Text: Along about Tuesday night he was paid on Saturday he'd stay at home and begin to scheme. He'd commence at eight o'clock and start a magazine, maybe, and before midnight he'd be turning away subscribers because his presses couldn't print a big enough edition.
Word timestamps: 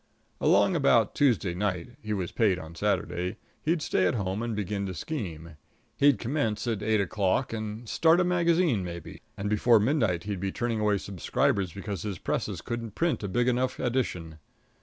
Along 0.39 0.75
about 0.75 1.13
Tuesday 1.13 1.53
night 1.53 1.89
he 2.01 2.11
was 2.11 2.31
paid 2.31 2.57
on 2.57 2.73
Saturday 2.73 3.37
he'd 3.61 3.83
stay 3.83 4.07
at 4.07 4.15
home 4.15 4.41
and 4.41 4.55
begin 4.55 4.87
to 4.87 4.95
scheme. 4.95 5.57
He'd 5.95 6.17
commence 6.17 6.65
at 6.65 6.81
eight 6.81 6.99
o'clock 6.99 7.53
and 7.53 7.87
start 7.87 8.19
a 8.19 8.23
magazine, 8.23 8.83
maybe, 8.83 9.21
and 9.37 9.47
before 9.47 9.79
midnight 9.79 10.23
he'd 10.23 10.39
be 10.39 10.51
turning 10.51 10.79
away 10.79 10.97
subscribers 10.97 11.71
because 11.71 12.01
his 12.01 12.17
presses 12.17 12.61
couldn't 12.61 12.95
print 12.95 13.21
a 13.21 13.27
big 13.27 13.47
enough 13.47 13.77
edition. 13.79 14.39